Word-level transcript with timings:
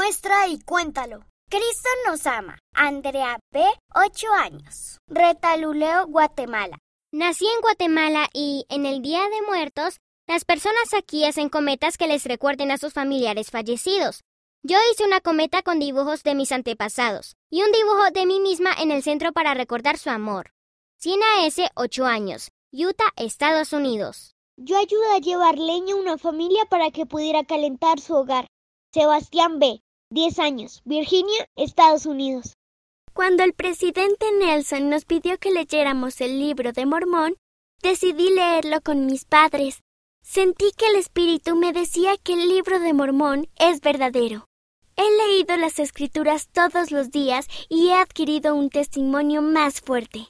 Muestra 0.00 0.46
y 0.48 0.58
cuéntalo. 0.60 1.26
Cristo 1.50 1.88
nos 2.06 2.26
ama. 2.26 2.58
Andrea 2.72 3.38
B., 3.52 3.62
8 3.94 4.32
años. 4.32 4.96
Retaluleo, 5.06 6.06
Guatemala. 6.06 6.78
Nací 7.12 7.44
en 7.44 7.60
Guatemala 7.60 8.26
y 8.32 8.64
en 8.70 8.86
el 8.86 9.02
Día 9.02 9.20
de 9.28 9.42
Muertos, 9.46 9.98
las 10.26 10.46
personas 10.46 10.94
aquí 10.96 11.26
hacen 11.26 11.50
cometas 11.50 11.98
que 11.98 12.08
les 12.08 12.24
recuerden 12.24 12.70
a 12.70 12.78
sus 12.78 12.94
familiares 12.94 13.50
fallecidos. 13.50 14.22
Yo 14.62 14.78
hice 14.90 15.04
una 15.04 15.20
cometa 15.20 15.60
con 15.60 15.78
dibujos 15.78 16.22
de 16.22 16.34
mis 16.34 16.50
antepasados 16.50 17.36
y 17.50 17.62
un 17.62 17.70
dibujo 17.70 18.10
de 18.10 18.24
mí 18.24 18.40
misma 18.40 18.72
en 18.80 18.92
el 18.92 19.02
centro 19.02 19.32
para 19.32 19.52
recordar 19.52 19.98
su 19.98 20.08
amor. 20.08 20.52
Siena 20.96 21.44
S., 21.44 21.68
8 21.74 22.06
años. 22.06 22.48
Utah, 22.72 23.12
Estados 23.16 23.74
Unidos. 23.74 24.34
Yo 24.56 24.78
ayudé 24.78 25.12
a 25.14 25.18
llevar 25.18 25.58
leña 25.58 25.92
a 25.92 25.98
una 25.98 26.16
familia 26.16 26.64
para 26.70 26.90
que 26.90 27.04
pudiera 27.04 27.44
calentar 27.44 28.00
su 28.00 28.14
hogar. 28.14 28.46
Sebastián 28.94 29.58
B., 29.58 29.82
10 30.12 30.40
años, 30.40 30.82
Virginia, 30.84 31.48
Estados 31.54 32.04
Unidos. 32.04 32.56
Cuando 33.12 33.44
el 33.44 33.54
presidente 33.54 34.26
Nelson 34.32 34.90
nos 34.90 35.04
pidió 35.04 35.38
que 35.38 35.52
leyéramos 35.52 36.20
el 36.20 36.40
libro 36.40 36.72
de 36.72 36.84
Mormón, 36.84 37.36
decidí 37.80 38.28
leerlo 38.30 38.80
con 38.80 39.06
mis 39.06 39.24
padres. 39.24 39.82
Sentí 40.22 40.72
que 40.76 40.86
el 40.86 40.96
Espíritu 40.96 41.54
me 41.54 41.72
decía 41.72 42.16
que 42.16 42.32
el 42.32 42.48
libro 42.48 42.80
de 42.80 42.92
Mormón 42.92 43.48
es 43.56 43.80
verdadero. 43.80 44.46
He 44.96 45.28
leído 45.28 45.56
las 45.56 45.78
escrituras 45.78 46.48
todos 46.48 46.90
los 46.90 47.12
días 47.12 47.46
y 47.68 47.88
he 47.88 47.94
adquirido 47.94 48.56
un 48.56 48.68
testimonio 48.68 49.42
más 49.42 49.80
fuerte. 49.80 50.26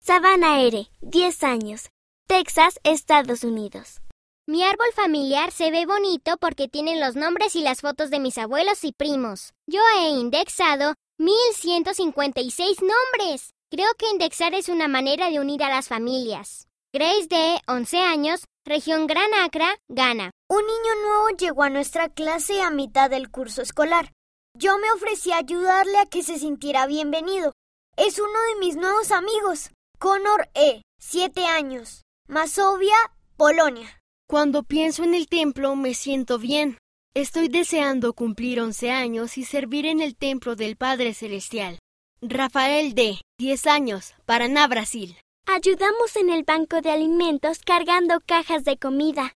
Savannah 0.00 0.62
R., 0.62 0.88
10 1.00 1.42
años, 1.42 1.90
Texas, 2.28 2.78
Estados 2.84 3.42
Unidos. 3.42 4.00
Mi 4.48 4.64
árbol 4.64 4.90
familiar 4.94 5.52
se 5.52 5.70
ve 5.70 5.84
bonito 5.84 6.38
porque 6.38 6.68
tiene 6.68 6.98
los 6.98 7.16
nombres 7.16 7.54
y 7.54 7.60
las 7.60 7.82
fotos 7.82 8.08
de 8.08 8.18
mis 8.18 8.38
abuelos 8.38 8.82
y 8.82 8.92
primos. 8.92 9.52
Yo 9.66 9.82
he 9.94 10.08
indexado 10.08 10.94
1156 11.18 12.78
nombres. 12.80 13.50
Creo 13.70 13.92
que 13.98 14.08
indexar 14.08 14.54
es 14.54 14.70
una 14.70 14.88
manera 14.88 15.28
de 15.28 15.38
unir 15.38 15.62
a 15.62 15.68
las 15.68 15.88
familias. 15.88 16.66
Grace 16.94 17.26
D., 17.28 17.60
11 17.66 17.98
años, 17.98 18.44
región 18.64 19.06
Gran 19.06 19.34
Acra, 19.34 19.76
Ghana. 19.88 20.30
Un 20.48 20.62
niño 20.62 20.94
nuevo 21.02 21.28
llegó 21.36 21.64
a 21.64 21.68
nuestra 21.68 22.08
clase 22.08 22.62
a 22.62 22.70
mitad 22.70 23.10
del 23.10 23.30
curso 23.30 23.60
escolar. 23.60 24.12
Yo 24.54 24.78
me 24.78 24.90
ofrecí 24.92 25.30
a 25.30 25.40
ayudarle 25.40 25.98
a 25.98 26.06
que 26.06 26.22
se 26.22 26.38
sintiera 26.38 26.86
bienvenido. 26.86 27.52
Es 27.98 28.18
uno 28.18 28.40
de 28.54 28.60
mis 28.60 28.76
nuevos 28.76 29.10
amigos. 29.10 29.72
Connor 29.98 30.48
E., 30.54 30.80
7 31.00 31.44
años. 31.44 32.06
Masovia, 32.28 32.96
Polonia. 33.36 33.97
Cuando 34.30 34.62
pienso 34.62 35.04
en 35.04 35.14
el 35.14 35.26
templo 35.26 35.74
me 35.74 35.94
siento 35.94 36.38
bien. 36.38 36.76
Estoy 37.14 37.48
deseando 37.48 38.12
cumplir 38.12 38.60
11 38.60 38.90
años 38.90 39.38
y 39.38 39.44
servir 39.44 39.86
en 39.86 40.02
el 40.02 40.16
templo 40.16 40.54
del 40.54 40.76
Padre 40.76 41.14
Celestial. 41.14 41.78
Rafael 42.20 42.94
D., 42.94 43.22
10 43.38 43.66
años, 43.66 44.12
Paraná, 44.26 44.68
Brasil. 44.68 45.16
Ayudamos 45.46 46.14
en 46.16 46.28
el 46.28 46.42
banco 46.44 46.82
de 46.82 46.90
alimentos 46.90 47.60
cargando 47.64 48.20
cajas 48.20 48.64
de 48.64 48.76
comida. 48.76 49.32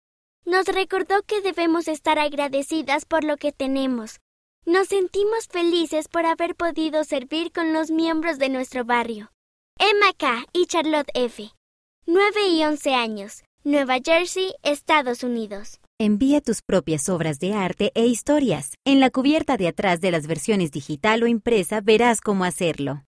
Nos 0.45 0.67
recordó 0.67 1.23
que 1.23 1.41
debemos 1.41 1.87
estar 1.87 2.19
agradecidas 2.19 3.05
por 3.05 3.23
lo 3.23 3.37
que 3.37 3.53
tenemos. 3.53 4.19
Nos 4.67 4.89
sentimos 4.89 5.47
felices 5.47 6.09
por 6.09 6.27
haber 6.27 6.57
podido 6.57 7.05
servir 7.05 7.53
con 7.53 7.73
los 7.73 7.93
miembros 7.93 8.41
de 8.41 8.49
nuestro 8.49 8.85
barrio. 8.85 9.31
Emma 9.79 10.13
K. 10.19 10.47
y 10.53 10.67
Charlotte 10.67 11.13
F. 11.15 11.49
9 12.07 12.49
y 12.49 12.65
11 12.65 12.95
años. 12.97 13.45
Nueva 13.63 13.99
Jersey, 14.03 14.55
Estados 14.63 15.23
Unidos. 15.23 15.81
Envía 15.99 16.41
tus 16.41 16.63
propias 16.63 17.11
obras 17.11 17.39
de 17.41 17.53
arte 17.53 17.93
e 17.95 18.07
historias. 18.07 18.71
En 18.87 19.01
la 19.01 19.11
cubierta 19.11 19.59
de 19.59 19.69
atrás 19.69 20.01
de 20.01 20.11
las 20.11 20.27
versiones 20.27 20.71
digital 20.71 21.23
o 21.23 21.27
impresa 21.27 21.83
verás 21.83 22.23
cómo 22.23 22.45
hacerlo. 22.45 22.99